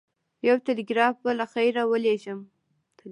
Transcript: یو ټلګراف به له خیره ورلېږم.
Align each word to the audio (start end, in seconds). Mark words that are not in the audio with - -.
یو 0.47 0.57
ټلګراف 0.65 1.15
به 1.23 1.31
له 1.39 1.45
خیره 1.53 1.83
ورلېږم. 1.87 2.39